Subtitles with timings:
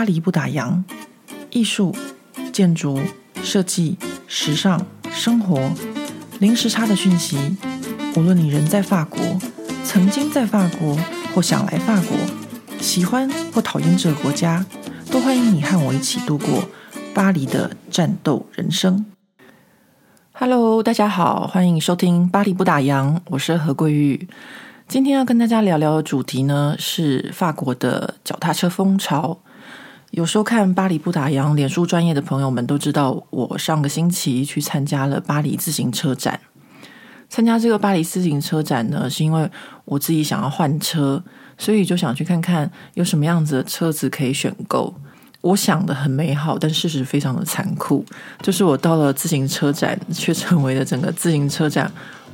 [0.00, 0.82] 巴黎不打烊，
[1.50, 1.94] 艺术、
[2.54, 2.98] 建筑、
[3.42, 5.70] 设计、时尚、生活，
[6.38, 7.36] 零时差的讯息。
[8.16, 9.20] 无论你人在法国，
[9.84, 10.96] 曾经在法国，
[11.34, 12.16] 或想来法国，
[12.80, 14.64] 喜欢或讨厌这个国家，
[15.10, 16.64] 都欢迎你和我一起度过
[17.12, 19.04] 巴黎的战斗人生。
[20.32, 24.26] Hello，大家好，欢迎收听《巴黎不打烊》，我是何桂玉。
[24.88, 29.38] 今天要跟大家聊聊的主题呢，是法国的脚踏车风潮。
[30.10, 36.40] 有收看巴黎不打烊脸书专业的朋友们都知道，我上个星期去参加了巴黎自行车展。
[37.28, 39.48] 参加这个巴黎自行车展呢，是因为
[39.84, 41.22] 我自己想要换车，
[41.56, 44.92] 所以就想去看看有什么样子的车子可以选购。
[45.42, 48.04] 我想的很美好，但事实非常的残酷，
[48.42, 51.90] 就是我到了自行车展，却成为了整个自行车展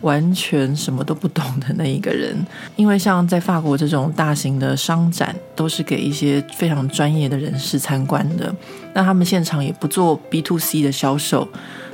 [0.06, 2.32] 完全什么都不懂的那一个人，
[2.76, 8.54] 因为像在法国这种大型的商展，都是给一些非常专业的人士参观的。
[8.94, 11.48] 那他们现场也不做 B to C 的销售，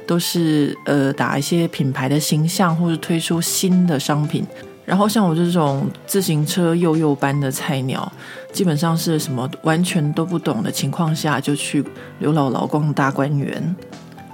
[0.06, 4.46] 都是呃打一些品牌的形象，或是推出新的商品。
[4.84, 8.12] 然后像我这种自行车幼幼班的菜鸟，
[8.52, 11.82] 基本上是什么完全都不懂的情况下，就去
[12.18, 13.74] 刘姥姥逛大观园。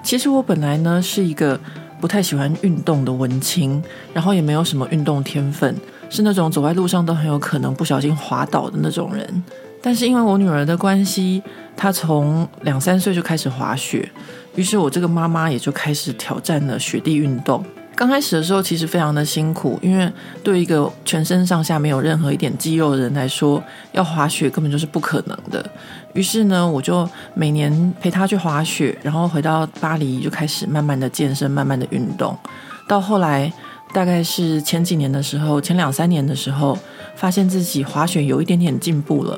[0.02, 1.60] 其实我本来呢是一个。
[2.00, 3.82] 不太喜欢运动的文青，
[4.12, 5.74] 然后也没有什么运动天分，
[6.08, 9.44] 是那种走在路上都很有可能不小心滑倒的那种人。
[9.80, 11.42] 但是因为我女儿的关系，
[11.76, 14.10] 她从两三岁就开始滑雪，
[14.54, 17.64] 于是我这个妈妈也就开始挑战了雪地运动。
[17.98, 20.08] 刚开始的时候其实非常的辛苦，因为
[20.44, 25.68] 对一个全身上下没有任何一点肌肉的人来说，要滑雪根本就是不可能的。
[26.12, 32.38] 于是呢，我就每年陪他去滑雪，然后回到巴黎就开始慢慢的健身，慢慢的运动。
[32.86, 33.52] 到后来，
[33.92, 36.78] 大概是前几年的时候，前两三年的时候，
[37.16, 39.36] 发现自己滑雪有一点点进步了。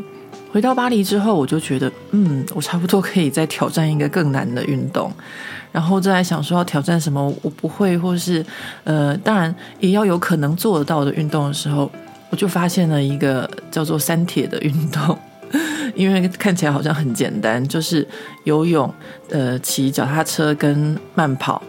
[0.53, 5.11] 回到巴黎之后，我就觉得，嗯，我差不多可以再挑战一个更难的运动。
[5.73, 8.45] 然后再想说要挑战什么我不会，或是
[8.85, 11.91] 呃，当然也要有可能做得到的运动的时候，
[12.31, 15.17] 我就发现了一个叫做三铁的运动，
[15.95, 18.07] 因为看起来好像很简单，就是
[18.45, 18.93] 游泳、
[19.31, 21.63] 呃，骑脚踏车跟慢跑，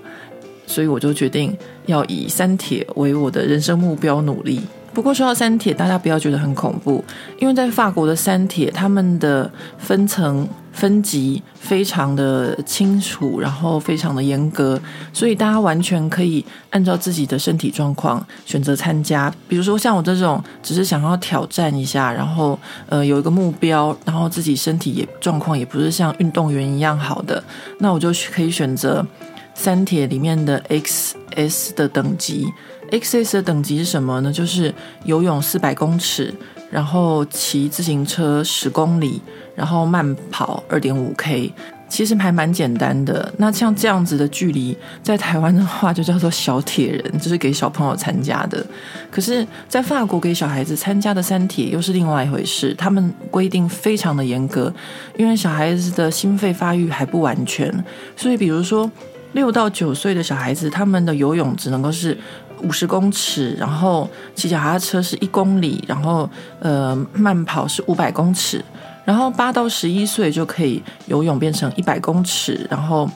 [0.65, 1.55] 所以我就决定
[1.85, 4.61] 要以三铁为我的人生目标努力。
[4.93, 7.03] 不过说到三铁，大家不要觉得很恐怖，
[7.39, 14.79] 因为在法国的三铁，他们的分层分级非常的清楚，然后非常的严格，
[15.11, 19.31] 所以大家完全可以按照自己的身体状况选择参加。
[19.47, 27.43] 比如说像我这种，只是想要挑战一下，然后呃有一个目标，然后自己身体也状况也不是像运动员一样好的，
[27.79, 29.05] 那我就可以选择
[29.53, 32.47] 三铁里面的 XS 的等级。
[32.91, 34.31] XS 的等级是什么呢？
[34.33, 34.73] 就是
[35.05, 36.33] 游泳四百公尺，
[36.69, 39.21] 然后骑自行车十公里，
[39.61, 41.53] 然后慢跑二点五 K，
[41.87, 43.31] 其实还蛮简单的。
[43.37, 48.65] 那像这样子的距离，在台湾的话就叫做小铁人， 就是给小朋友参加的。
[49.11, 54.73] 可是，在法国给小孩子参加的三铁又是另外一回事，他们规定非常的严格，
[55.15, 57.71] 因为小孩子的心肺发育还不完全，
[58.17, 58.89] 所以比如说
[59.33, 62.17] 六到九岁的小孩子，他们的游泳只能够是。
[62.63, 66.29] 五十公尺，然后骑脚踏车是一公里，然后
[66.59, 68.63] 呃慢跑是五百公尺，
[69.03, 73.09] 然后八到十一岁就可以游泳变成一百公尺，然后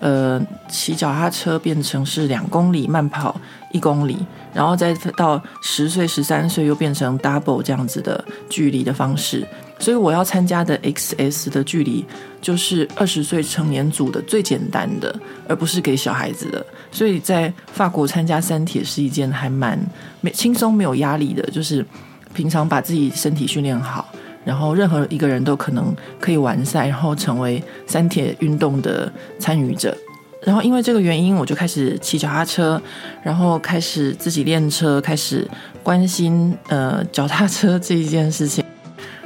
[0.00, 3.38] 呃骑脚踏车变成是两公里，慢跑
[3.72, 4.16] 一公里，
[4.54, 9.46] 然后再到十岁十三岁又变成 double 这样子的距离的方式。
[9.78, 12.04] 所以我要参加的 XS 的距离
[12.40, 15.12] 就是二十岁成年组的最简单的，
[15.48, 16.64] 而不是给小孩子的。
[16.92, 19.76] 所以在法国参加三铁是一件还蛮
[20.20, 21.84] 没轻松、没有压力的，就是
[22.32, 24.08] 平常把自己身体训练好，
[24.44, 29.96] 然后任何一个人都可能可以完赛，然后成为三铁运动的参与者。
[30.44, 32.80] 然后因为这个原因，我就开始骑脚踏车，
[33.22, 35.48] 然后开始自己练车，开始
[35.84, 38.64] 关心呃脚踏车这一件事情。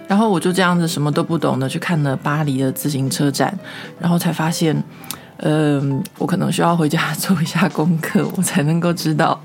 [0.06, 3.58] 然后我就这样子什么都不懂的去看了巴黎的自行车展，
[3.98, 4.76] 然后才发现，
[5.38, 9.38] 嗯、我可能需要回家做一下功课，我才能够知道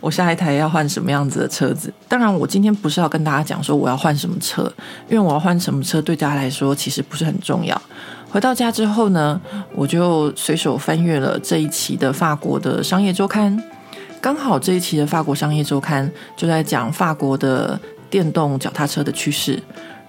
[0.00, 1.92] 我下一台要换什么样子的车子。
[2.08, 4.72] 当然，我今天不是要跟大家讲说我要换什么车，
[5.08, 7.80] 因为我要换什么车对大家来说其实不是很重要。
[8.30, 9.40] 回到家之后呢，
[9.74, 13.62] 我就随手翻阅了这一期的法国的商业周刊，
[14.20, 17.78] 刚好这一期的法国商业周刊就在讲法国的
[18.08, 19.62] 电动脚踏车的趋势。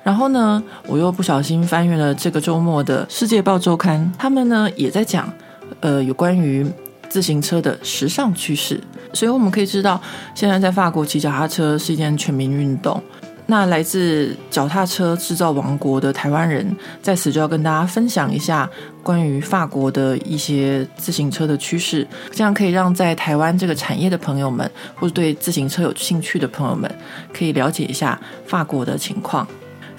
[0.03, 5.31] 然后呢，我又不小心翻阅了这个周末的《世界报周刊》，他们呢也在讲，
[5.79, 6.65] 呃，有关于
[7.07, 8.79] 自行车的时尚趋势。
[9.13, 10.01] 所以我们可以知道，
[10.35, 13.01] 现在在法国骑脚踏车是一件全民运动。
[13.45, 18.69] 那来自脚踏车制造王国的台湾人，在此就要跟大家分享一下
[19.03, 26.89] 关于法国的一些自行车的趋势，这样可以让在台湾这个产业的朋友们，或者对自行车有兴趣的朋友们，
[27.33, 29.45] 可以了解一下法国的情况。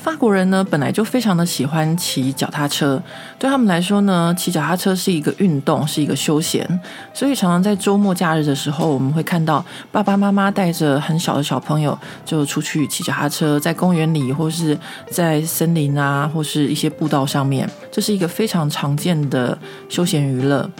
[0.04, 3.02] 法国人呢，本来就非常的喜欢骑脚踏车，
[3.38, 6.78] 对他们来说呢，骑脚踏车是一个运动，是一个休闲，
[7.14, 14.78] 所以常常在周末假日的时候，我们会看到爸爸妈妈带着很小的小朋友就出去骑脚踏车，在公园里或是
[15.10, 19.56] 在森林啊，或是一些步道上面，这是一个非常常见的
[19.88, 20.70] 休闲娱乐。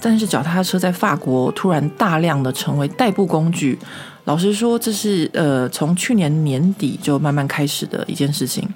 [0.00, 3.76] 但是脚踏车在法国突然大量的成为代步工具。
[4.28, 8.68] 老实说，这是呃从去年年底就慢慢开始的一件事情。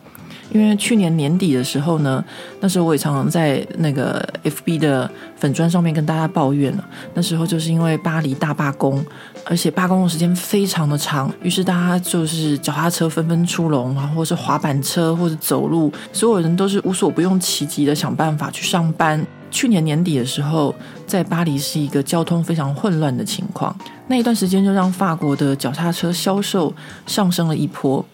[0.50, 2.24] 因为去年年底的时候呢，
[2.60, 6.84] 那时候我也常常在那个 FB 的粉砖上面跟大家抱怨了。
[7.12, 9.04] 那时候就是因为巴黎大罢工，
[9.44, 19.22] 而且罢工的时间非常的长，于是大家就是脚踏车纷纷出笼啊，或是滑板车，或者走路，所有人都是无所不用其极的想办法去上班。
[19.52, 20.74] 去年年底的时候，
[21.06, 23.72] 在巴黎是一个交通非常混乱的情况。
[24.08, 26.72] 那一段时间就让法国的脚踏车销售
[27.06, 28.04] 上升了一波。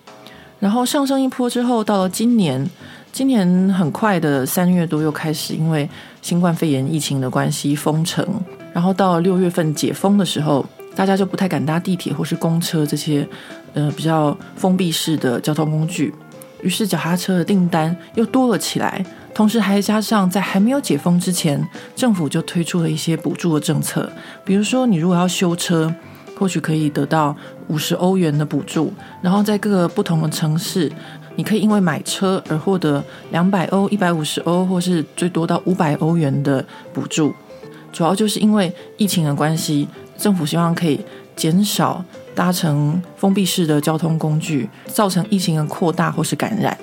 [0.58, 2.68] 然后上升一波之后，到了今年，
[3.12, 5.88] 今年很快的三月多又开始因为
[6.20, 8.26] 新冠肺炎疫情的关系封城。
[8.74, 13.26] 然后到六月份解封的时候，大家就不太敢搭地铁或是公车这些
[13.74, 16.12] 呃比较封闭式的交通工具。
[16.62, 19.04] 于是脚踏车的订单又多了起来。
[19.38, 21.64] 同时还加上，在还没有解封之前，
[21.94, 24.10] 政府就推出了一些补助的政策。
[24.44, 25.94] 比如说，你如果要修车，
[26.36, 27.36] 或许可以得到
[27.68, 28.92] 五十欧元的补助；
[29.22, 30.90] 然后在各个不同的城市，
[31.36, 33.00] 你可以因为买车而获得
[33.30, 37.32] 两百欧、一百五十欧，或是最多到五百欧元的补助。
[37.92, 39.86] 主要就是因为疫情的关系，
[40.16, 41.00] 政府希望可以
[41.36, 46.76] 减少搭乘封闭式的交通工具，造成疫情的扩大或是感染。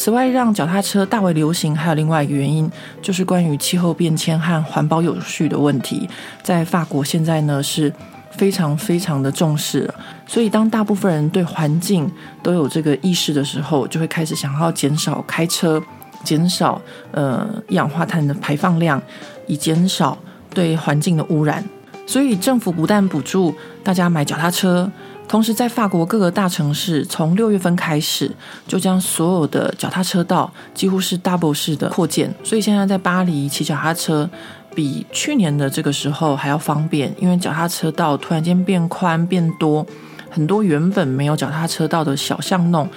[0.00, 2.70] 此外，让脚踏车大为流行，还有另外一个原因，
[3.02, 6.08] 就是关于气候变迁和环保有序的问题。
[6.40, 7.92] 在法国现在呢，是
[8.30, 9.92] 非常非常的重视。
[10.24, 12.08] 所以，当大部分人对环境
[12.44, 15.82] 都有这个意识的时候，就会开始想要减少开车，
[16.22, 16.80] 减少
[17.10, 19.02] 呃一氧化碳的排放量，
[19.48, 20.16] 以减少
[20.54, 21.64] 对环境的污染。
[22.06, 23.52] 所以，政府不但补助
[23.82, 24.88] 大家买脚踏车。
[25.28, 28.34] 同时，在法国各个大城市，从六月份开始，
[28.66, 32.34] 就将所有的脚踏车道几乎是 double 式的扩建。
[32.42, 34.28] 所以现在在巴黎骑脚踏车，
[34.74, 39.86] 比去年的这个时候还要方便，因为脚踏车道突然间变宽变多，
[40.30, 42.88] 很多原本没有脚踏车道的小巷弄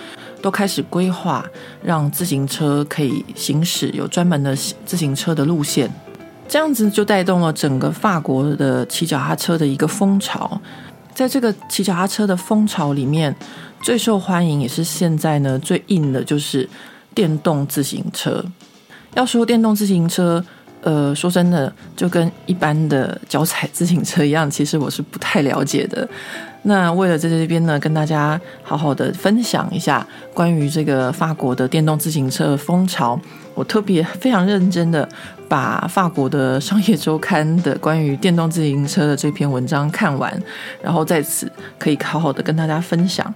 [0.41, 1.45] 都开始规划，
[1.83, 4.55] 让自行车可以行驶，有专门的
[4.85, 5.91] 自行车的路线，
[6.47, 10.61] 这样子就带动了整个法国的骑脚踏车的一个风潮。
[11.13, 13.35] 在这个骑脚踏车的风潮里面，
[13.81, 16.67] 最受欢迎也是现在呢最硬的，就是
[17.13, 18.43] 电动自行车。
[19.13, 20.43] 要说电动自行车，
[20.81, 26.07] 呃，说真的，就跟一般的脚踩自行车一样，其实我是不太了解的。
[26.63, 33.19] 那为了在这边呢，跟大家好好的分享一下关于这个法国的电动自行车的风潮，
[33.53, 35.07] 我特别非常认真的
[35.51, 40.42] 把法国的商业周刊的关于电动自行车的这篇文章看完，
[40.81, 43.36] 然后在此可以好好的跟大家分享。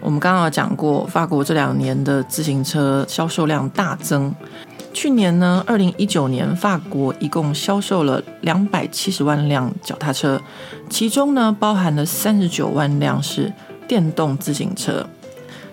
[0.00, 4.32] 我们刚刚有讲过，法国这两年的自行车销售量大增。
[4.92, 10.40] 去年呢，二零一九年，法国一共销售了两百七十万辆脚踏车，
[10.88, 13.52] 其中呢，包含了三十九万辆是
[13.88, 15.04] 电动自行车。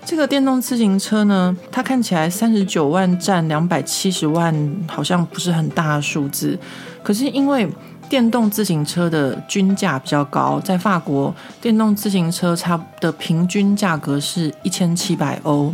[0.08, 4.56] 这个电动自行车呢，它看起来三十九万占两百七十万，
[4.88, 6.58] 好像不是很大的数字。
[7.04, 7.68] 可是因为
[8.08, 15.74] 电动自行车的均价比较高，在法国，电动自行车差的平均价格是一千七百欧。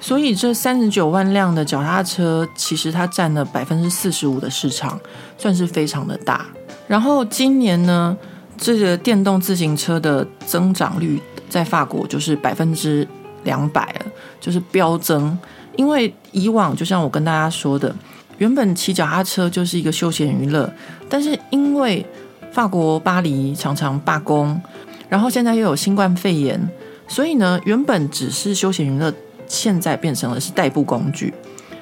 [0.00, 4.96] 所以这三十九万辆的脚踏车，其实它占了百分之四十五的市场，
[5.36, 6.46] 算是非常的大。
[6.86, 8.16] 然后今年呢，
[8.56, 13.06] 这个电动自行车的增长率在法国就是百分之
[13.44, 14.06] 两百了，
[14.40, 15.36] 就是飙增。
[15.76, 17.94] 因为以往就像我跟大家说的，
[18.38, 20.72] 原本骑脚踏车就是一个休闲娱乐，
[21.08, 22.04] 但是因为
[22.52, 24.60] 法国巴黎常常罢工，
[25.08, 26.60] 然后现在又有新冠肺炎，
[27.08, 29.12] 所以呢，原本只是休闲娱乐。
[29.46, 31.34] 现在变成了是代步工具，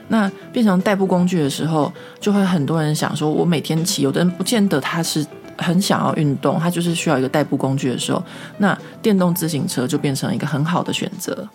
[0.09, 5.23] 那变成代步工具的时候，就会很多人想说，我每天骑，有的人不见得他是
[5.59, 8.23] 很想要运动，他就是需要一个代步工具的时候，
[8.59, 11.47] 那电动自行车就变成一个很好的选择。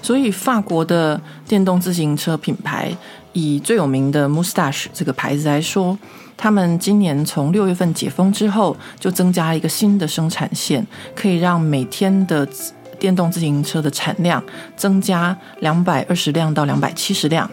[0.00, 2.92] 所以法国的电动自行车品牌，
[3.32, 5.96] 以最有名的 Mustache 这个牌子来说，
[6.36, 10.84] 他们今年从六月份解封之后，就增加一个新的生产线，
[11.14, 12.48] 可以让每天的
[12.98, 14.42] 电动自行车的产量
[14.76, 17.48] 增加两百二十辆到两百七十辆。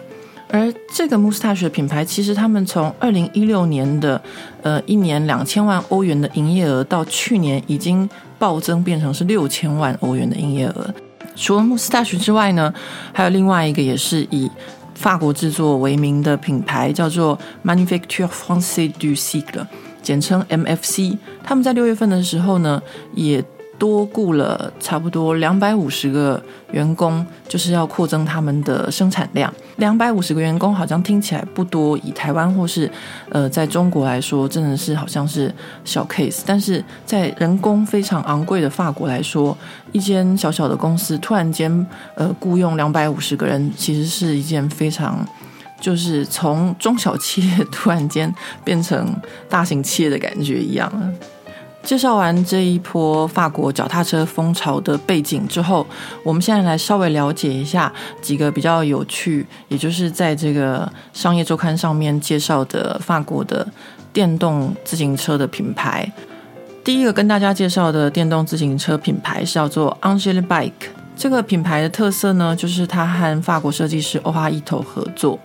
[0.52, 4.20] 而这个穆斯大学品牌，其实他们从二零一六年的
[4.62, 10.92] 呃一年两千万欧元的营业额，到去年已经暴增变成是六千万欧元的营业额。
[11.36, 12.72] 除了穆斯大学之外呢，
[13.12, 14.50] 还有另外一个也是以
[14.94, 19.66] 法国制作为名的品牌，叫做 Manufacture Française du Cigle，
[20.02, 21.16] 简称 MFC。
[21.44, 22.82] 他们在六月份的时候呢，
[23.14, 23.42] 也
[23.78, 26.42] 多雇了差不多两百五十个
[26.72, 29.50] 员工，就是要扩增他们的生产量。
[29.80, 32.88] 两百五十个员工好像听起来不多，以台湾或是
[33.30, 35.52] 呃在中国来说，真的是好像是
[35.84, 36.42] 小 case。
[36.46, 39.56] 但是在人工非常昂贵的法国来说，
[39.90, 41.84] 一间小小的公司突然间
[42.14, 45.26] 呃雇佣两百五十个人，其实是一件非常
[45.80, 48.32] 就是从中小企业突然间
[48.62, 49.16] 变成
[49.48, 50.92] 大型企业的感觉一样。
[51.82, 55.84] 介绍完这一波法国脚踏车风潮的背景之后，
[56.22, 63.66] 我们现在来稍微了解一下几个比较有趣，也就是在这个商业周刊上面介绍的法国的
[64.12, 66.10] 电动自行车的品牌。
[66.84, 70.72] 第一个跟大家介绍的电动自行车品牌是叫做 Angel Bike。
[71.16, 75.38] 这个品牌的特色呢，就是它和法国设计师欧哈伊头合作。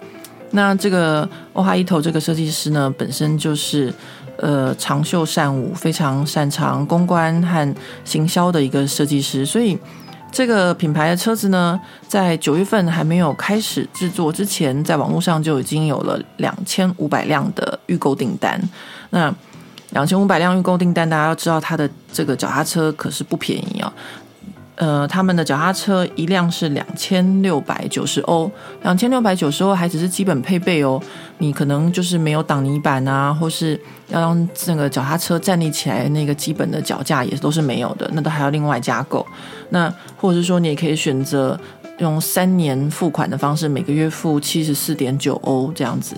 [0.51, 3.91] 那这个欧哈伊头这个设计师呢，本身就是。
[4.37, 9.77] 呃，长袖善舞，非常擅长公关和行销的一个设计师，所以
[10.31, 18.61] 这个品牌的车子呢，在九月份还没有开始制作之前，在网络上就已经有了两千五百辆的预购订单。
[19.11, 19.33] 那
[19.91, 23.93] 两千五百辆预购订单，大家要知道，它的这个脚踏车可是不便宜啊。
[24.75, 28.51] 呃，他们的脚踏车一辆是两千六百九十欧，
[28.83, 31.01] 两千六百九十欧还只是基本配备哦。
[31.37, 33.79] 你可能就是没有挡泥板啊，或是
[34.09, 39.25] 要让这个脚踏车站立起来，那个基本的脚架也都是没有的，那都还要另外加购。
[39.69, 41.57] 那或者是说，你也可以选择
[41.99, 46.15] 用三年付款的方式，每个月付七十四点九欧这样子。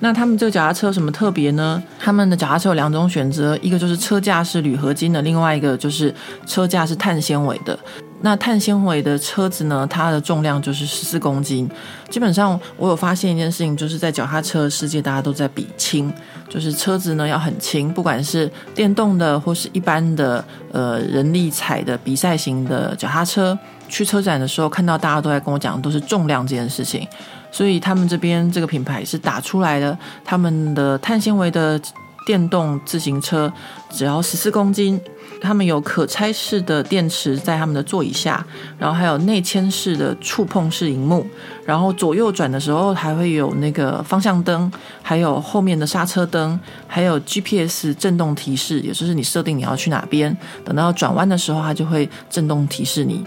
[0.00, 1.82] 那他们这个脚踏车有什么特别呢？
[1.98, 6.14] 他们的脚踏车有两种选择，一个就是车架是铝合金的，另外一个就是
[6.46, 7.78] 车架是碳纤维的。
[8.22, 11.68] 那碳纤维的车子呢，它的重量就是十四公斤。
[12.08, 16.12] 基本上，我有发现一件事情，就是在脚踏车世界，大家都在比轻，
[16.48, 23.56] 就是车子呢要很轻，不管是电动的或是一般的呃人力踩的比赛型的脚踏车，
[23.88, 27.06] 去车展的时候看到大家都在跟我讲，都是重量这件事情。
[27.56, 31.80] 所以他们这边这个品牌是打出来的，他们的碳纤维的
[32.26, 33.50] 电动自行车
[33.88, 35.00] 只要十四公斤，
[35.40, 38.44] 他们有可拆式的电池在他们的座椅下，
[38.78, 41.26] 然后还有内嵌式的触碰式荧幕，
[41.64, 44.70] 然后左右转的时候还会有那个方向灯，
[45.00, 53.24] 还有后面的刹车灯，还有 GPS 震动提示，也就是你设定你要去哪边，等到转弯的时候，它就会震动提示你。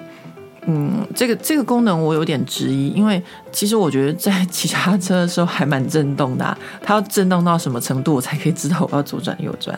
[0.71, 3.19] 嗯，这个这个功能我有点质疑，因为
[3.51, 9.77] 其实我觉得在骑脚踏车的时候还蛮震动的，它要震动到什么程度我才可以知道我要左转右转？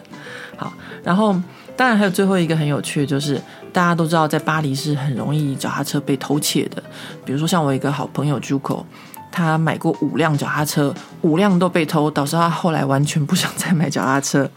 [0.58, 1.34] 好，然后
[1.78, 6.84] 当然还有最后一个很有趣，就是大家都知道在巴黎是很容易脚踏车被偷窃的，
[7.24, 8.84] 比如说像我一个好朋友 Juco，
[9.32, 14.50] 他买过五辆脚踏车，五辆都被偷，导致他后来完全不想再买脚踏车。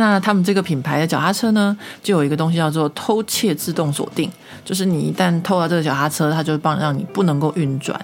[0.00, 4.30] 那他们这个品牌的脚踏车呢，就有一个东西叫做偷窃自动锁定，
[4.64, 8.00] 就是你一旦偷到这个脚踏车，它就帮让你不能够运转。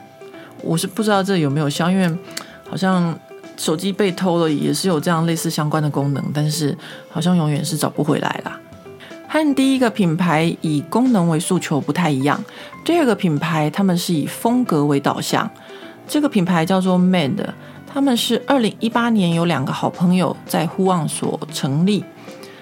[0.62, 2.14] 我是不知道这有没有效，因为
[2.68, 3.18] 好像
[3.56, 6.76] 手机被偷了也是有这样类似相关的功能，但是
[7.10, 8.60] 好像永远是找不回来啦。
[9.26, 12.38] 和第一个品牌以功能为诉求不太一样，
[12.84, 15.50] 第二个品牌他们是以风格为导向，
[16.06, 17.42] 这个品牌叫做 Mad，。
[17.96, 22.04] 他们是二零一八年有两个好朋友在呼望所成立。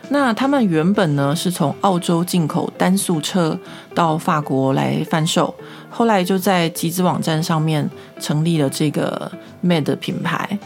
[0.09, 3.59] 那他们原本呢是从澳洲进口单速车
[3.97, 5.53] 到法国来贩售，
[5.91, 9.29] 后来就在集资网站上面成立了这个
[9.65, 10.57] Mad 品牌。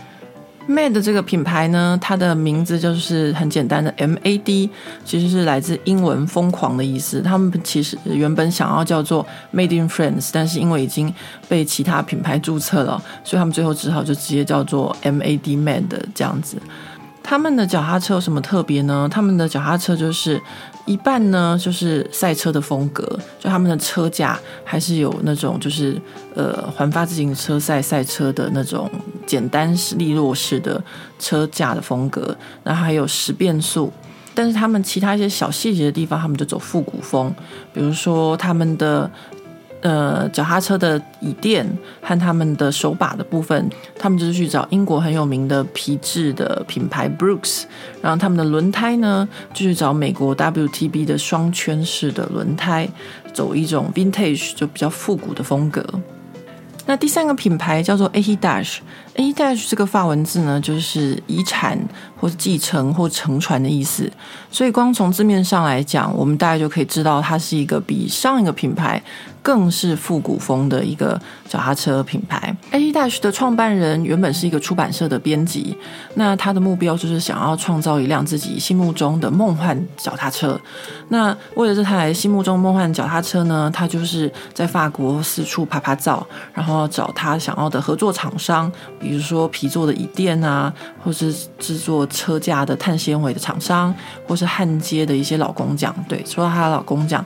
[0.69, 4.69] Made 这个品牌呢，它的名字就是很简单的 MAD，
[5.03, 7.23] 其实是来自英文“疯狂”的意思。
[7.23, 11.13] 他们其实原本想要叫做 Made in France，但是因为已经
[11.49, 16.59] 被其他品牌注册了，所以他们最后只好就直接叫做 MAD MAD 这样子。
[17.23, 19.09] 他们的脚踏车有什么特别呢？
[19.11, 20.41] 他们的脚踏车就是。
[20.89, 23.05] 一半呢，就是赛车的风格，
[23.39, 26.01] 就他们的车架还是有那种就是
[26.35, 28.91] 呃环发自行车赛赛车的那种
[29.27, 30.83] 简单利落式的
[31.19, 33.93] 车架的风格，然后还有十变速，
[34.33, 37.35] 但是他们其他一些小细节的地方，他们就走复古风，
[37.75, 39.11] 比如说他们的
[39.81, 41.65] 呃，脚踏车的椅垫
[42.03, 47.63] 和他们的手把的部分，他们就是去找英国很有名的皮质的品牌 Brooks，
[48.03, 52.89] 然后他们的轮胎呢，就去找美国 WTB 的双圈式的轮胎，
[53.33, 55.85] 走一种 Vintage 就比较复古的风格。
[56.87, 58.79] 那第三个品牌叫做 A H Dash
[59.19, 61.77] Etage 这个法文字呢，就是遗产
[62.17, 64.11] 或者继承或承传的意思。
[64.49, 69.03] 所以光从字面上来讲，我们大概就可以知道，它是一个比上一个品牌
[69.43, 72.57] 更是复古风的一个脚踏车品牌。
[72.71, 75.77] Heritage 的创办人原本是一个出版社的编辑，
[76.15, 80.59] 那他的目标就是想要创造一辆自己心目中的梦幻脚踏车。
[81.09, 88.71] 那为了这台心目中梦幻脚踏车呢，他就是在法国四处趴趴走，然后找他想要的合作厂商，
[89.09, 90.71] 比如说皮做的椅垫啊，
[91.03, 93.95] 或是制作车架的碳纤维的厂商，
[94.27, 95.95] 或是焊接的一些老工匠。
[96.07, 97.25] 对，说到他的老工匠，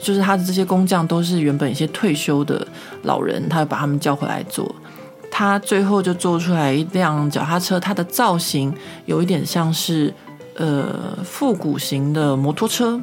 [0.00, 2.66] 就是他的这些工匠都是原本一些退休的
[3.02, 4.74] 老人，他会把他们叫回来做。
[5.30, 10.14] 他最后就做出来一辆脚踏车，它的造型有一点像是
[10.56, 12.98] 呃复古型的摩托车。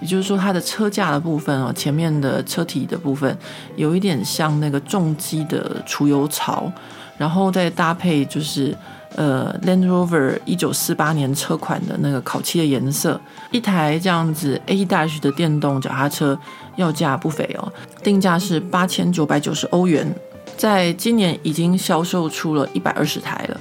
[0.00, 3.36] 也就是说，它的车架的部分哦，前面的车体的部分
[3.76, 6.70] 有一点像那个重机的储油槽，
[7.16, 8.76] 然后再搭配就是
[9.16, 16.38] 呃 Land Rover 一九四八年车款的那个烤漆的颜色，一台这样子 A-Dash 的电动脚踏车
[16.76, 20.14] 要价不菲哦，定价是八千九百九十欧元，
[20.56, 23.60] 在今年已经销售出了一百二十台了，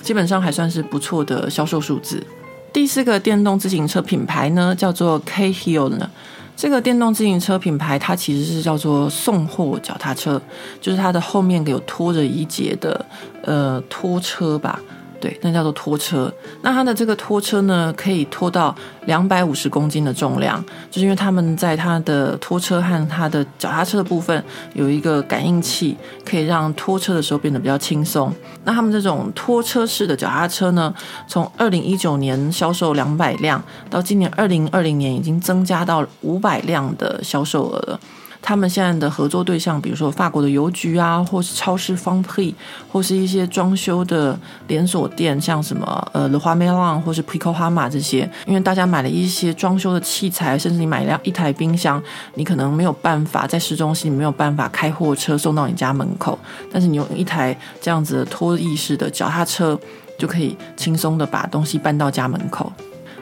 [0.00, 2.24] 基本上还算是不错的销售数字。
[2.72, 6.10] 第四个电动自行车品牌呢，叫做 K Hill 呢。
[6.56, 10.40] 这个电动自行车品牌，它其实是叫做送货脚踏车，
[10.80, 13.04] 就是它的后面有拖着一节的
[13.42, 14.80] 呃拖车吧。
[15.22, 16.30] 对，那叫做拖车。
[16.62, 18.74] 那它的这个拖车呢，可以拖到
[19.06, 20.60] 两百五十公斤的重量，
[20.90, 28.34] 就是因为他们在它的拖车和它的脚踏车的部分有一个感应器，可以让拖车的时候变得比较轻松。
[28.64, 30.92] 那他们这种拖车式的脚踏车呢，
[31.28, 38.00] 从二零一九年销售两百辆，到今年二零二零年已经增加到五百辆的销售额了。
[38.42, 42.52] 他们现在的合作对象，比如说法国的邮局啊，或是超市 Franprix，
[42.90, 48.28] 或是一些装修的连锁店，像什么呃 Leroy Merlin 或是 Pico Hama 这些。
[48.44, 52.02] 因为大家买了一些装修的器材，甚至你买了一台冰箱，
[52.34, 56.36] 你可能没有办法在市中心，你没有办法开货车送到你家门口，
[56.72, 59.78] 但是你用一台这样子的拖曳式的脚踏车，
[60.18, 62.72] 就可以轻松的把东西搬到家门口。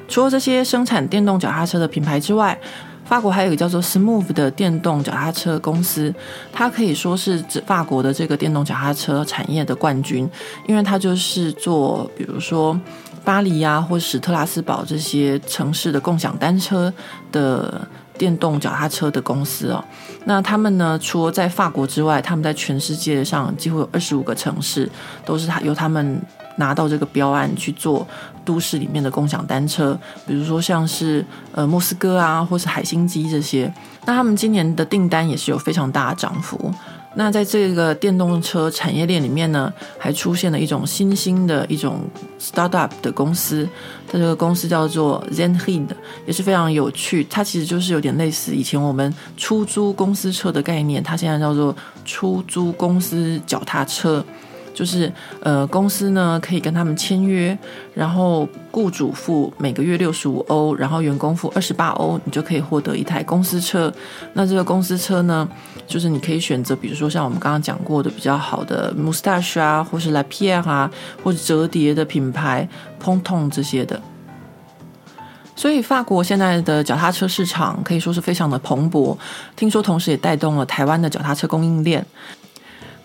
[0.09, 2.59] 除了这些生产电动脚踏车的品牌之外，
[3.11, 6.15] 法国还有一个叫做 Smooth 的电动脚踏车公司，
[6.53, 10.31] 它可以说是指法国的这个电动脚踏车产业的冠军，
[10.69, 12.79] 因为它就是做，比如说
[13.25, 16.93] 巴黎啊，或史特拉斯堡这些城市的共享单车
[17.33, 17.85] 的
[18.17, 19.85] 电动脚踏车的公司哦。
[20.27, 24.89] 那他们呢，除了在法国之外，他们在全世界上几乎有二十五个城市
[25.25, 26.23] 都是他由他们。
[26.57, 28.07] 拿到这个标案去做
[28.51, 33.73] 都市里面的共享单车，比如说像是呃莫斯科啊，或是海星机这些。
[34.05, 36.75] 那他们今年的订单也是有非常大的涨幅。
[37.15, 42.01] 那在这个电动车产业链里面呢，还出现了一种新兴的一种
[42.41, 43.69] startup 的公司，
[44.09, 45.87] 它这个公司叫做 Zenheed，
[46.27, 47.25] 也是非常有趣。
[47.31, 54.25] 它其实就是有点类似以前我们出租公司车的概念，它现在叫做出租公司脚踏车。
[54.81, 55.13] 就是
[55.43, 57.57] 呃，公司呢可以跟他们签约，
[57.93, 63.93] 然后雇主付每个月六十五欧，然后员工付二十八欧，你就可以获得一台公司车。
[64.33, 65.47] 那这个公司车呢，
[65.87, 70.91] 就是你可以选择，比如说像我们刚刚讲过的比较好的 Mustache 啊，或是 La Piem 啊，
[71.23, 72.67] 或者折叠的品牌
[72.99, 74.01] Ponton 这些的。
[75.55, 79.15] 所以法国现在的脚踏车市场可以说是非常的蓬勃，
[79.55, 82.03] 听说同时也带动了台湾的脚踏车供应链。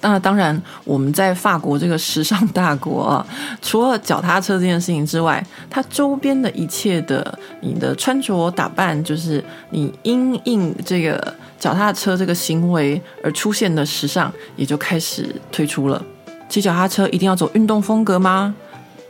[0.07, 3.25] 那当然，我们在法国这个时尚大国啊，
[3.61, 16.01] 除了脚踏车这件事情之外，它周边的一切的你的穿着打扮，就是你因应这个脚踏车这个行为而出现的时尚，也就开始推出了。
[16.47, 18.53] 骑脚踏车一定要走运动风格吗？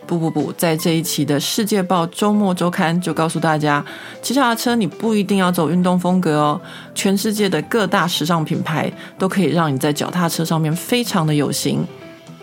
[0.05, 3.83] 不不不，在这一期的《世界报周末周刊》就告诉大家，
[4.21, 6.61] 骑脚踏车你不一定要走运动风格哦。
[6.93, 11.85] 全世界的各大时尚品牌都可以让你在脚踏车上面非常的有型。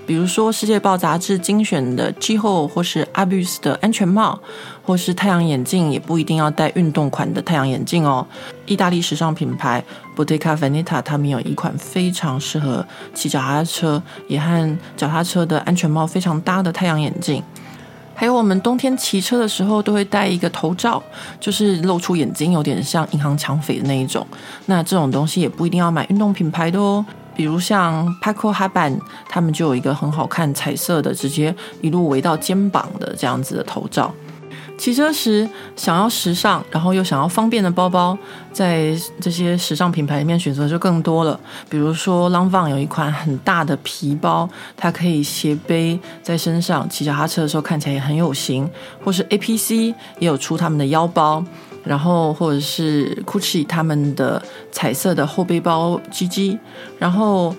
[0.04, 4.40] 比如说，《世界报》杂志精选的 G-HO 或是 Abus 的安全帽，
[4.82, 8.26] 或是太阳眼镜，也不一定要戴运动款的太阳眼镜哦。
[8.66, 9.82] 意大利时尚品牌
[10.16, 17.40] Bottega Veneta 他们有一款非常适合骑脚踏车，也和脚踏车的安全帽非常搭的太阳眼镜。
[18.14, 21.02] 还有我们冬天骑车的时候都会戴一个头罩，
[21.40, 24.24] 就是露出眼睛，有点像银行抢匪的那一种。
[24.66, 34.14] 那这种东西也不一定要买运动品牌的哦，比如像 Paco h a b a n 他们就有一个很好看彩色的，直接一路围到肩膀的这样子的头罩。
[34.82, 38.18] 骑车时想要时尚，然后又想要方便的包包，
[38.52, 41.38] 在这些时尚品牌里面选择就更多了。
[41.68, 48.68] 比如说，Lanvin 有一款很大的皮包，它可以斜背在身上，骑脚踏车的时候看起来也很有型。
[49.04, 51.44] 或是 APC 也有出他们的腰包，
[51.84, 54.42] 然后或者是 Gucci 他们的
[54.72, 56.58] 彩色的后背包 GG。
[56.98, 57.54] 然后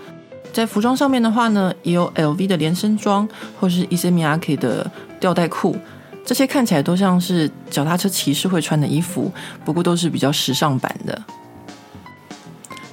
[0.51, 3.25] 在服装上面的话呢，也有 LV 的连身装，
[3.57, 5.77] 或是 Issey Miyake 的吊带裤。
[6.25, 9.31] 这些看起来都像是脚踏车骑士会穿的衣服，
[9.65, 11.21] 不过都是比较时尚版的。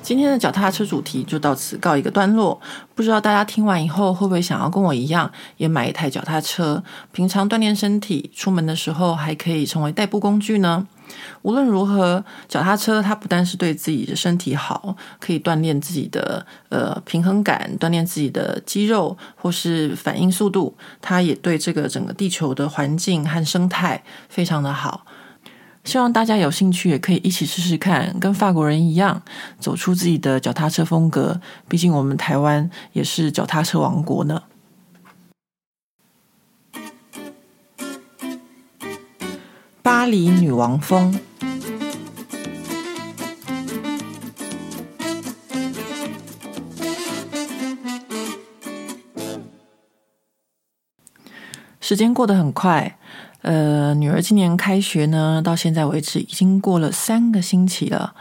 [0.02, 2.60] 今天的脚踏车主题就到此告一个段落。
[2.96, 10.88] 不知道大家听完以后会不会想要跟我一样，也买一台脚踏车，平常锻炼身体，出门的时候还可以成为代步工具呢？
[11.42, 25.04] 无论如何，脚踏车它不但是对自己的身体好，可以锻炼自己的呃平衡感，锻炼自己的肌肉或是反应速度，它也对这个整个地球的环境和生态非常的好。
[25.82, 29.22] 希望大家有兴趣也可以一起试试看，跟法国人一样，
[29.58, 31.40] 走出自己的脚踏车风格。
[31.68, 34.42] 毕竟我们台湾也是脚踏车王国呢。
[39.82, 41.18] 巴黎女王风。
[51.80, 52.98] 时间过得很快，
[53.42, 58.14] 呃，女儿今年开学呢，到现在为止已经过了三个星期了。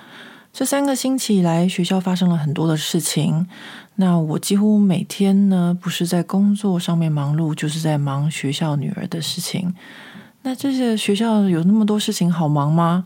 [0.51, 3.47] 这三个星期以来，学校发生了很多的事情。
[3.95, 9.75] 那我几乎每天呢，不是在工作上面忙碌，就是在忙学校女儿的事情。
[10.41, 13.05] 那这些学校有那么多事情好忙吗？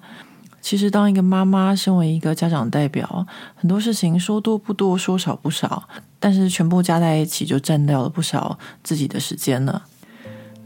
[0.61, 5.83] 其实当一个妈妈，身为一个家长代表，很多事情说多不多，说少不少，
[6.19, 9.83] 但是全部加在一起就占掉了不少自己的时间了。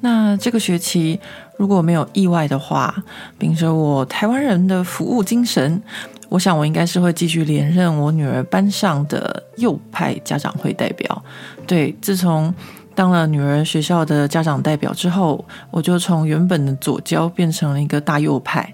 [0.01, 1.19] 那这个学期
[1.57, 3.03] 如果没有意外的话，
[3.39, 5.81] 秉着我台湾人的服务精神，
[6.29, 11.23] 我想我应该是会继续连任我女儿班上的右派家长会代表。
[11.65, 12.53] 对，自从
[12.97, 18.73] 当了女儿学校的家长代表之后，我就从原本的左交变成了一个大右派。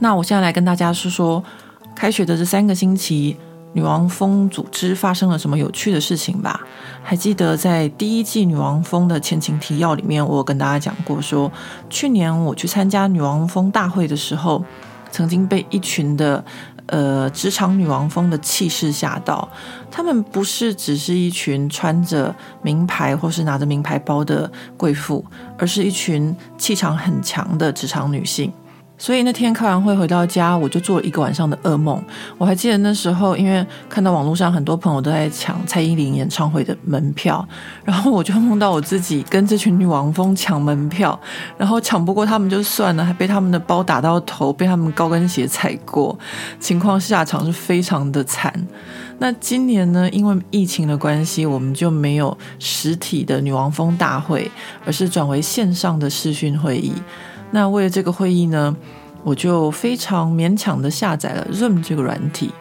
[0.00, 1.44] 那我现在来跟大家说说，
[1.94, 3.36] 开学的这三个星期，
[3.74, 6.60] 女王蜂组织发生了什么有趣的事情吧？
[7.00, 11.52] 还记得在第一季女王蜂的前情提要里面，我有跟大家讲过说，说
[11.88, 14.64] 去年我去参加女王蜂大会的时候，
[15.12, 16.44] 曾经被一群的。
[16.92, 19.48] 呃，职场女王风的气势吓到，
[19.90, 25.24] 她们不是只是一群穿着名牌或是拿着名牌包的贵妇，
[25.56, 28.52] 而是一群气场很强的职场女性。
[29.02, 32.00] 所以那天开完会回到家，我就做了一个晚上的噩梦。
[32.38, 37.44] 我还记得那时候，因为看到网络上很多朋友都在抢蔡依林演唱会的门票，
[37.84, 41.18] 然后我就梦到我自己跟这群女王蜂抢门票，
[41.58, 46.16] 然后抢不过他们就算了，还被他们的包打到头，被他们高跟鞋踩过，
[46.60, 48.54] 情况下场是非常的惨。
[49.18, 54.48] 那今年呢，因为疫情的关系，我们就没有实体的女王蜂大会，
[54.86, 56.92] 而是转为线上的视讯会议。
[57.52, 58.74] 那为了这个会议呢，
[59.22, 62.52] 我就非常勉强的下载了 Zoom 这个软体。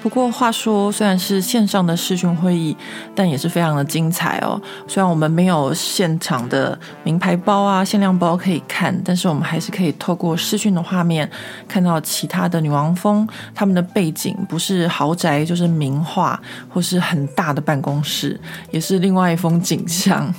[0.00, 2.76] 不过话说，虽然是线上的视讯会议，
[3.16, 4.60] 但也是非常的精彩哦。
[4.86, 11.28] 虽然我们没有现场的名牌包啊、限量包可以看，但是我们还是可以透过视讯的画面，
[11.66, 18.40] 看到其他的女王蜂，他们的背景不是豪宅，就是名画，或是很大的办公室，
[18.70, 20.32] 也是另外一风景象。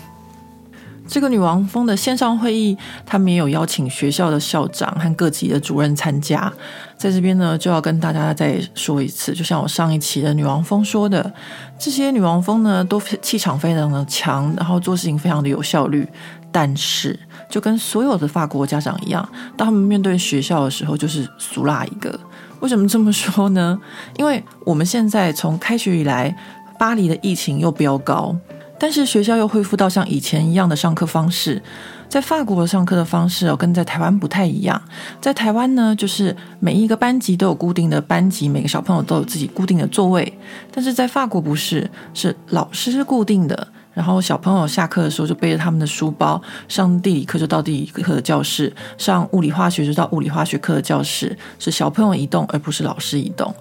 [1.09, 6.53] 这个女王峰的线上会议，他们也有邀请学校的校长和各级的主任参加。
[6.95, 11.33] 在这边呢，就要跟大家再说一次，就像我上一期的女王峰说的，
[11.79, 16.07] 这些女王峰呢，都气场非常的强，然后做事情非常的有效率。
[16.51, 17.19] 但是，
[17.49, 22.19] 就跟所有的法国家长一样，当他们面对学校的时候，就是俗辣一个。
[22.59, 23.79] 为什么这么说呢？
[24.15, 26.35] 因为我们现在从开学以来，
[26.77, 28.35] 巴黎的疫情又飙高。
[28.79, 31.61] 但是学校又恢复到像以前一样的上课方式，
[32.07, 34.81] 在法国上课的方式哦，跟在台湾不太一样。
[35.19, 40.33] 在台湾呢，就是每一个班级都有固定的班级，每个小朋友都有自己固定的座位。
[40.71, 53.53] 但是在法国不是，是老师固定的，然后小朋友下课的时候就背着他们的书包，上地理课就到地理课的教室，上物理化学就到物理化学课的教室，是小朋友移动而不是老师移动。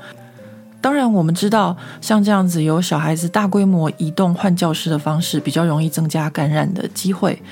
[0.80, 7.42] 当然，我们知道像这样子有小孩子大规模移动换教室的方式，比较容易增加感染的机会。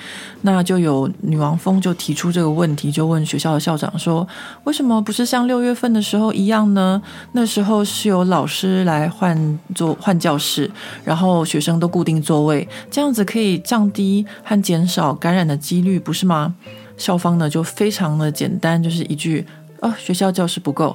[0.43, 4.27] 那就有女王蜂就提出这个问题，就问学校的校长说
[4.63, 7.03] ：“为什么不是像六月份的时候一样呢？
[7.33, 10.71] 那时候是由老师来换座换教室，
[11.05, 16.55] 然后学生都固定座位，这样子可以降低和减少感染的几率，不是吗？”
[16.97, 19.45] 校方呢就非常的简单，就是一句
[19.83, 20.95] ：“哦，学校教室不够。”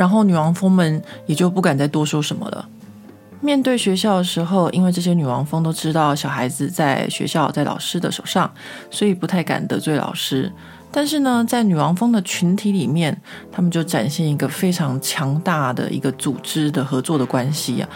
[0.00, 2.66] 然后女王蜂们也就不敢再多说什么了。
[3.42, 8.50] 面对学校的时候，因为这些女王蜂都知道小孩子在学校在老师的手上，
[8.90, 10.50] 所以不太敢得罪老师。
[10.90, 13.14] 但是呢，在女王蜂的群体里面，
[13.52, 17.88] 他们就展现一个非常强大的一个组织的合作的关系啊，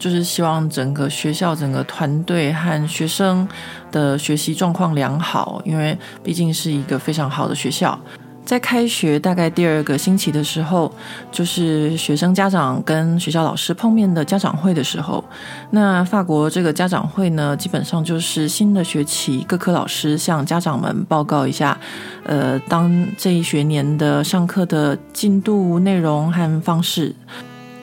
[0.00, 3.46] 就是希望整个学校、整个团队和学生
[3.92, 7.96] 的学习状况良好，因为毕竟是一个非常好的学校。
[8.44, 10.92] 在开学大概第二个星期的时候，
[11.30, 15.24] 就是学生家长跟学校老师碰面的家长会的时候。
[15.70, 21.78] 那法国这个家长会呢，基本上就是新的学期各科老师向家长们报告一下，
[22.24, 27.14] 呃，当这一学年的上课的进度、内容和方式。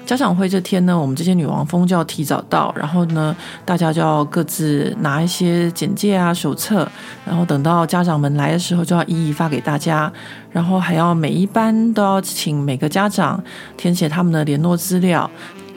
[0.10, 6.89] 家长会这天呢，我们这些女王蜂就要提早到，然后呢，大家就要各自拿一些简介啊、手册，
[7.24, 10.12] 然后等到家长们来的时候，就要一一发给大家，
[10.50, 13.39] 然后还要每一班都要请每个家长
[13.78, 15.30] 填写他们的联络资料，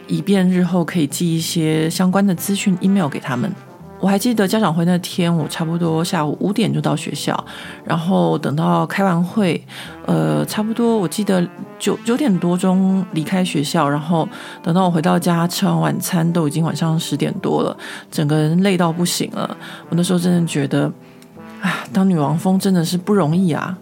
[0.07, 3.53] 以便日后可以寄一些相关的资讯 email 给他们。
[4.03, 7.33] 我还记得家长会那天，我差不多下午五点就到学校，
[7.85, 9.65] 然后等到开完会，
[10.07, 11.41] 呃，差不多我记得
[11.79, 14.29] 九九点多钟离开学校，然后
[14.61, 17.77] 等到我回到家吃完晚餐，都已经晚上十点多了，
[18.11, 19.57] 整个人累到不行了。
[19.89, 20.91] 我那时候真的觉得，
[21.61, 23.79] 啊，当女王蜂真的是不容易啊。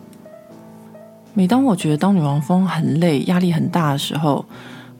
[1.32, 4.44] 每当我觉得当女王蜂很累、压力很大的时候，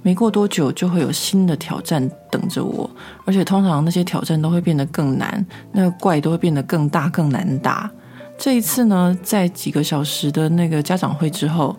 [0.02, 2.88] 没过多久就会有新的挑战等着我，
[3.26, 7.90] 而且通常那些挑战都会变得更难，那个怪都会变得更大、更难打。
[8.38, 11.76] 这一次呢，在几个小时的那个家长会之后，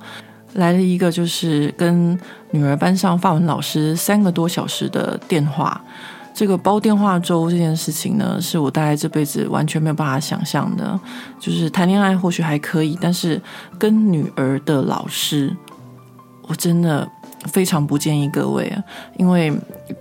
[0.53, 2.15] 来了一个就是跟
[2.51, 5.81] 女儿班上法文老师三个多小时的电话。
[6.33, 10.97] 这个煲电话粥这件事情呢，是我大概这辈子完全没有办法想象的。
[11.39, 13.41] 就是谈恋爱或许还可以，但是
[13.79, 15.51] 跟女儿的老师，
[16.43, 17.09] 我真的。
[17.45, 18.83] 非常不建议各位啊，
[19.17, 19.51] 因为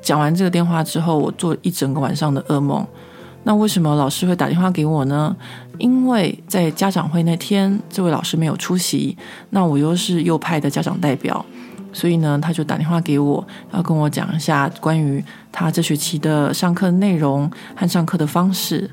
[0.03, 2.87] 讲完这个电话之后，我做一整个晚上的噩梦。
[3.43, 5.35] 那为什么老师会打电话给我呢？
[5.79, 9.17] 因为在家长会那天，这位老师没有出席，
[9.49, 11.43] 那我又是右派的家长代表，
[11.91, 18.91] 所以呢，他就打电话给我，要跟我讲一下关于他这学期的上课内容和上课的方式。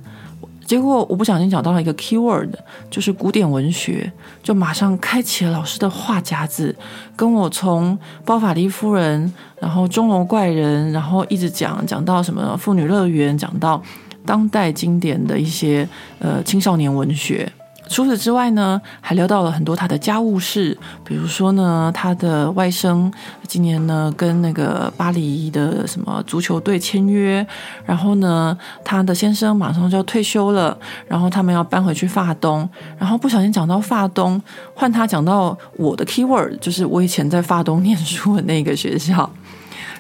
[0.68, 2.50] 结果我不小心找到了一个 keyword，
[2.92, 4.12] 就是古典文学，
[4.44, 6.76] 就马上开启了老师的话匣子，
[7.16, 13.82] 跟我从包法利夫人，然后钟楼怪人，然后一直讲讲到什么妇女乐园，讲到
[14.26, 15.88] 当代经典的一些
[16.20, 17.50] 呃青少年文学。
[17.90, 23.12] 除此之外呢，还聊到了很多他的家务事，比如说呢，他的外甥
[23.48, 27.46] 今年呢跟那个巴黎的什么足球队签约，
[27.86, 34.42] 然后呢，他的先生马上就要退休了，然后他们要搬回去发东，然后不小心讲到发东，
[34.74, 39.30] 换他讲到我的 keyword，就是我以前在发东 念书的那个学校。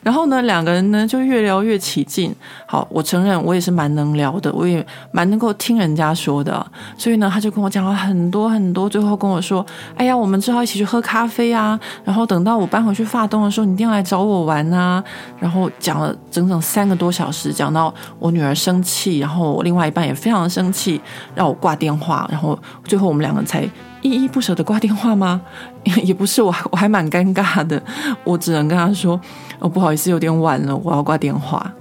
[0.07, 2.33] 然后呢，两个人呢就越聊越起劲。
[2.65, 6.65] 好，我承认我也是蛮能聊的，我也蛮能够听人家说的。
[6.97, 9.65] 所以呢，他就跟我讲了很多很多，最后跟我说
[9.97, 11.77] ：“哎呀，我们之后一起去喝咖啡啊。
[12.05, 15.03] 然后等到我搬回去发东的时候，你一定要来找我玩啊。”
[15.41, 21.01] 然后讲了整整三个多小时，讲到我女儿生气，然后我另外一半也非常生气，
[21.35, 22.25] 让我挂电话。
[22.31, 23.69] 然后最后我们两个才
[24.09, 25.41] 依依不舍的挂电话吗？
[26.03, 27.81] 也不是，我我还蛮尴尬的。
[28.23, 29.19] 我只能跟他说。
[29.59, 31.73] 哦，不好意思，有点晚了，我要挂电话。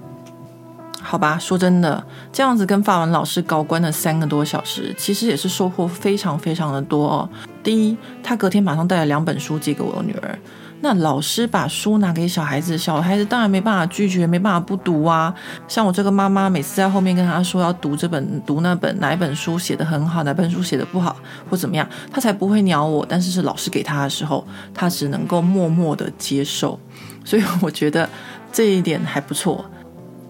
[1.03, 7.29] 好吧，说真的，这样子跟法文老师搞关了三个多小时，其实也是收获非常非常的多哦。
[7.63, 10.39] 第一，他隔天马上带了两本书寄给我女儿。
[10.83, 15.35] 那老师把书拿给小孩子，小孩子当然没办法拒绝，没办法不读啊。
[15.67, 21.17] 像我这个妈妈，每次在后面跟他说要读这本、读那本，哪一本书写得很好，哪本书写得不好，
[21.51, 23.05] 或怎么样，他才不会鸟我。
[23.09, 26.79] 但是是老师给他的时候，他只能够默默的接受。
[27.25, 28.09] 所以我觉得
[28.53, 29.65] 这一点还不错。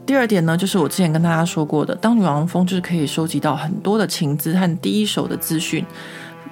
[0.06, 5.85] 第二点呢，就是我之前跟大家说过的，当女王蜂就是可以收集到很多的情资和第一手的资讯。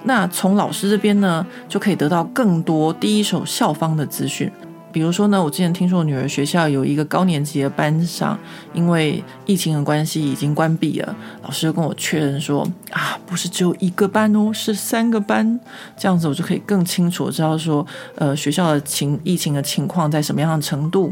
[0.05, 4.51] 那从老师这边呢，就可以得到更多第一手校方的资讯。
[4.91, 8.39] 比如说呢，我之前听说女儿学校有一个高年级的班上，
[8.71, 11.13] 因为疫情的关系已经关闭了，
[11.43, 15.59] 老师就跟我确认说啊，不是只有一个班哦，是三个班。
[15.97, 21.11] 这样子我就可以更清楚知道说，呃，学校的情疫情的情况在什么样的程度。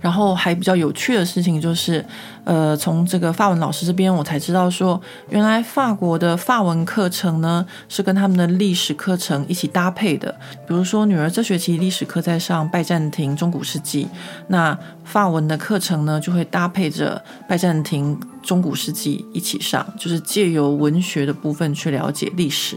[0.00, 2.04] 然后还比较有趣的事情就是，
[2.44, 5.00] 呃，从这个法文老师这边我才知道说，
[5.30, 10.34] 原来法国的法文课程呢是跟他们的历史课程一起搭配的。
[10.66, 14.08] 比如说，女儿这学期历史课在上拜占庭中古世纪，
[14.48, 22.76] 那法文的课程呢就会搭配着拜占庭中古世纪一起上，就是借由文学的部分去了解历史。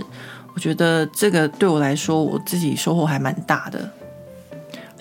[0.54, 3.90] 我觉得这个对我来说，我自己收获还蛮大的。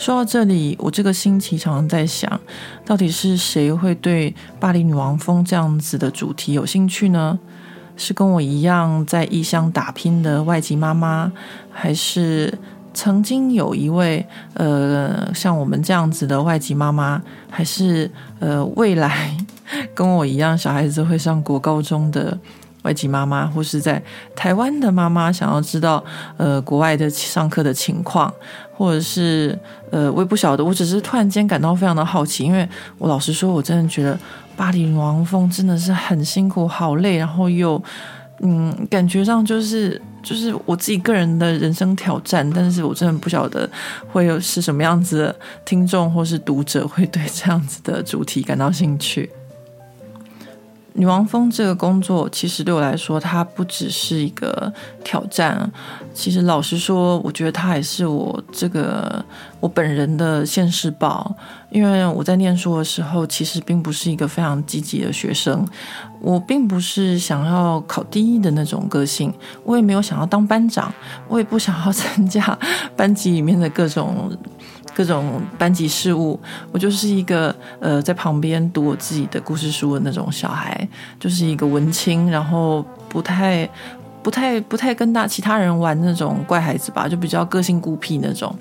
[0.01, 2.41] 说到这里，我这个星期常常在想，
[2.87, 7.39] 到底是谁会对巴黎女王风这样子的主题有兴趣呢？
[7.99, 11.31] 是跟我一样在异乡打拼的外籍妈妈，
[11.71, 12.59] 还是
[12.95, 19.37] 曾经有一位呃像我们这样子的外籍妈妈，还是呃未来
[19.95, 22.39] 跟我一样小孩子会上国高中的？
[22.83, 24.03] 外籍妈妈或是在
[24.35, 26.03] 台湾的妈妈想要知道
[26.39, 28.33] 呃国外的上课的情况，
[28.81, 29.59] 或者是
[29.91, 32.67] 呃我也不晓得，我只是突然间感到非常的好奇，因为
[32.97, 34.19] 我老实说，我真的觉得
[34.57, 37.83] 巴黎女王峰真的是很辛苦、好累，然后又
[38.41, 43.69] 嗯感觉上就是就是我自己个人的人生挑战，但是我真的不晓得
[44.11, 49.29] 会有是什么样子的听众或是读者会对这样子的主题感到兴趣。
[51.01, 54.71] 女王蜂这个工作，其实对我来说，它不只是一个
[55.03, 55.73] 挑战。
[56.13, 59.25] 其实老实说，我觉得它也是我这个
[59.61, 61.35] 我本人的现世报。
[61.71, 65.67] 因为我在念书的时候，其实并不是一个非常积极的学生，
[66.21, 69.33] 我并不是想要考第一的那种个性，
[69.65, 70.93] 我也没有想要当班长，
[71.29, 72.59] 我也不想要参加
[72.95, 74.31] 班级里面的各种。
[75.01, 76.39] 各种班级事务，
[76.71, 80.87] 我就是一个呃，在旁边读我自己的故事书的那种小孩，
[81.19, 83.67] 就是一个文青，然后不太、
[84.23, 88.55] 不太、不太跟大其他人玩那种怪孩子吧，就比较个性孤僻那种。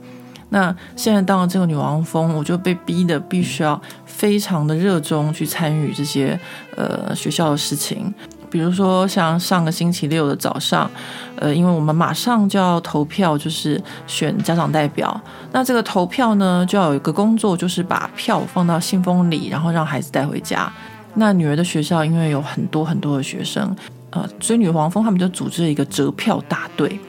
[0.47, 6.39] 那现在当了这个女王蜂，我就被逼得必须要非常的热衷去参与这些
[6.77, 8.13] 呃学校的事情。
[8.49, 10.89] 比如说，像上个星期六的早上，
[11.35, 15.19] 呃，因为我们马上就要投票，就是选家长代表。
[15.51, 20.71] 那这个投票呢，就要有一个工作，就是把票放到信封里，然后让孩子带回家。
[21.15, 23.75] 那女儿的学校因为有很多很多的学生，
[24.11, 26.99] 呃，所以女王蜂他们就组织了一个折票大队。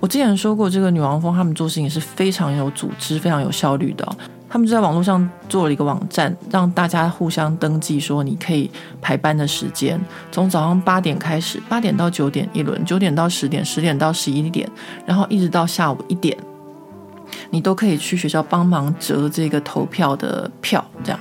[0.00, 4.16] 我之前说过，这个女王蜂他们做事情是非常有组织、非常有效率的。
[4.52, 8.68] 他们就在网络上做了一个网站，让大家互相登记，说你可以
[9.00, 9.98] 排班的时间，
[10.32, 14.68] 从早上八点开始，八点到九点一轮，九点到十点，十点到十一点，
[15.06, 16.36] 然后一直到下午一点，
[17.50, 21.20] 你都可以去学校帮忙折这个投票的票，这样。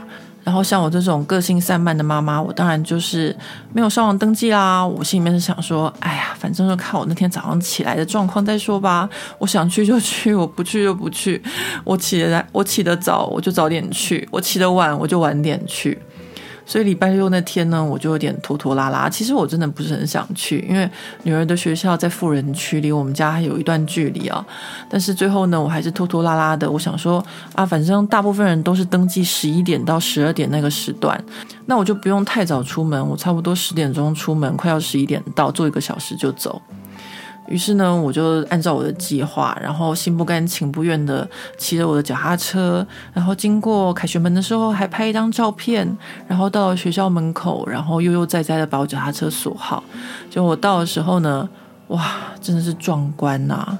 [0.49, 3.35] 然后像我这种个性散漫的妈妈，我当然就是
[3.71, 4.83] 没有上网登记啦。
[4.83, 9.07] 我心里面是想说，哎呀，反正就看我那天早上起来的状况再说吧。
[9.38, 11.39] 我想去就去，我不去就不去。
[11.83, 15.95] 我起得来，我起得早，我就早点去；我起得晚，我就晚点去。
[16.69, 19.10] 所以礼拜六那天呢，我就有点拖拖拉拉。
[19.10, 20.88] 其实我真的不是很想去，因为
[21.23, 24.45] 女儿的学校在富人区，离我们家还有一段距离啊。
[24.88, 26.69] 但是最后呢，我还是拖拖拉拉的。
[26.69, 31.19] 我想说啊，反正大部分人都是登记十一点到十二点那个时段，
[31.65, 33.03] 那我就不用太早出门。
[33.03, 36.62] 我差不多十点钟出门，快要十一点到，坐一个小时就走。
[37.49, 49.83] 于是呢，我就按照我的计划，然后心不甘情不愿的骑着我的脚踏车，然后经过凯旋门的时候还拍一张照片，然后到了学校门口，然后悠悠哉哉的把我脚踏车锁好。
[50.29, 51.49] 就我到的时候呢，
[51.88, 52.05] 哇，
[52.39, 53.77] 真的是壮观呐！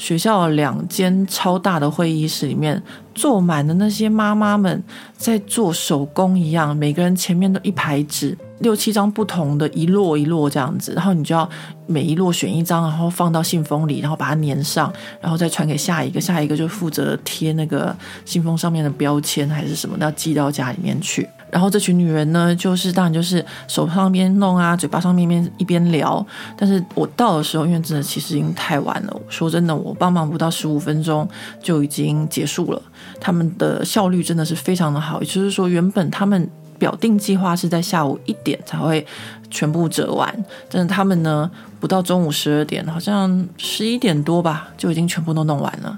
[0.00, 2.82] 学校两间超大的会议室里面
[3.14, 4.82] 坐满了那些妈妈们，
[5.14, 8.36] 在做手工一样，每个人前面都一排纸。
[8.60, 11.48] 六七张不同的，一摞一摞这样子，然后你就要
[11.86, 21.28] 每一摞选一张，然后放到信封里，然后把它粘上，然后再传给下一个，下一个就负责贴那个信封上面的标签还是什么，要寄到家里面去。
[21.52, 26.24] 然后这群女人呢，就是当然就是手上边弄啊，嘴巴上面边一边聊。
[26.56, 31.28] 但是我到的时候，因为真的其实已经太晚了，说真的，我帮忙不到十五分钟
[31.62, 32.82] 就已经结束了。
[33.20, 36.50] 他们的效率真的是非常的好，也就是说，原本他们。
[36.80, 39.06] 表定计划是在下午一点才会
[39.50, 40.34] 全部折完，
[40.70, 45.94] 但是他们呢，不到中午十二点，好像十一点多吧，就已经全部都弄完了。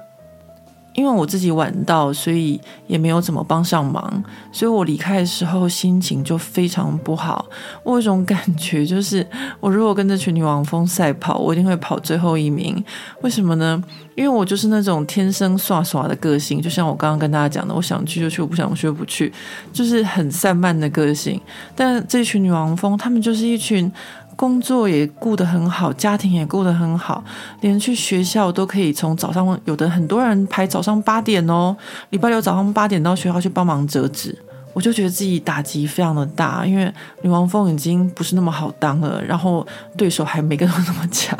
[0.94, 7.46] 因为我自己晚到，所以也没有怎么帮上忙，所以我离开的时候心情就非常不好。
[7.82, 9.26] 我有一种感觉，就是
[9.60, 12.84] 我如果跟这群女王蜂赛跑，我一定会跑最后一名。
[13.22, 13.82] 为什么呢？
[14.14, 19.32] 因为我就是那种天生耍耍的个性，就像我刚刚跟大家讲的，我想去就去，我不想去就不去，
[19.72, 21.40] 就是很散漫的个性。
[21.74, 23.90] 但这群女王蜂，她们就是一群。
[24.36, 27.22] 工作也顾得很好，家庭也顾得很好，
[27.60, 31.76] 连去学校都可以从早上，有的很多人排早上八点哦，
[32.10, 34.36] 礼拜六早上八点到学校去帮忙折纸。
[34.74, 39.66] 我就觉得自己打击非常的大，因为女王蜂已经不是那么好当了，然后
[39.98, 41.38] 对手还每个都那么强，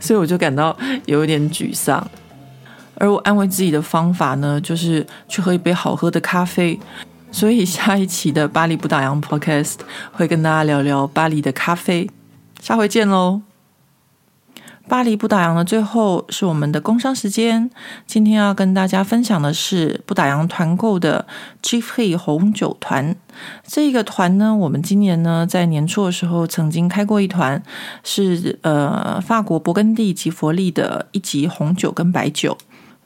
[0.00, 0.74] 所以我就感到
[1.04, 2.06] 有一点沮丧。
[2.96, 6.80] 而我安慰自己的方法呢，就是去喝一杯好喝的咖啡。
[7.34, 9.78] 所以下一期的巴黎不打烊 Podcast
[10.12, 12.08] 会跟大家聊聊巴黎的咖啡。
[12.62, 13.42] 下回见喽！
[14.86, 17.68] 巴黎不打烊的最后是我们的工商时间。
[18.06, 21.26] 今天要跟大家分享的是不打烊团购的
[21.60, 23.16] Givry 红酒团。
[23.66, 27.60] 这个团呢，我们今年呢在年初的时候曾经开过一团，
[28.04, 32.56] 是呃法国勃艮第吉佛利的一级红酒跟白酒。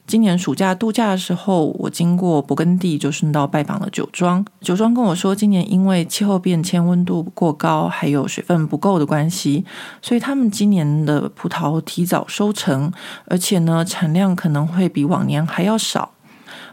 [0.09, 4.43] 今年暑假度假的时候，我经过勃艮第，就顺道拜访了酒庄。
[4.63, 9.67] 酒庄跟我说，今年因为气候变迁、温度过高，还有水分不够的关系，
[10.01, 12.91] 所以他们今年的葡萄提早收成，
[13.27, 16.13] 而且呢，产量可能会比往年还要少。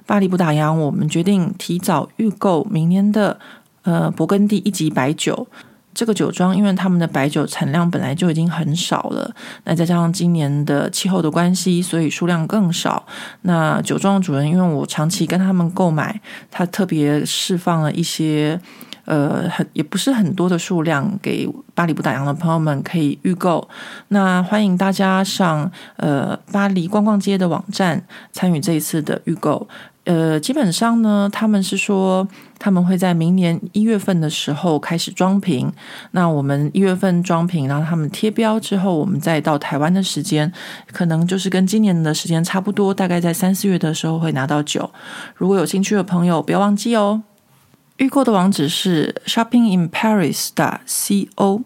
[0.06, 3.38] 巴黎不打烊，我们决定提早预购明年的
[3.82, 5.46] 呃勃艮第一级白酒。
[5.96, 9.34] 这个酒庄，因为他们的白酒产量本来就已经很少了，
[9.64, 13.06] 那再加上今年的气候的关系，所以数量更少。
[13.44, 16.22] 那酒庄的主人，因为我长期跟他们购买，
[16.52, 18.60] 他特别释放了一些，
[19.06, 23.66] 呃，很也不是很多的数量给巴黎不打烊的朋友们可以预购。
[24.10, 29.66] 那欢迎大家上呃巴黎逛逛街的网站参与这一次的预购。
[30.06, 32.26] 呃，基本上呢，他们是说
[32.58, 35.70] 他们会在明年一月份的时候开始装瓶。
[36.12, 40.50] 那我们一月份装瓶，然后他们贴标之后，我们再到台湾的时间，
[40.92, 44.90] 可能就是跟今年的时间差不多，大概在三四月的时候会拿到酒。
[45.36, 47.24] 如果有兴趣的朋友，不要忘记哦。
[47.98, 51.62] 预购的网址是 shoppinginparis.co。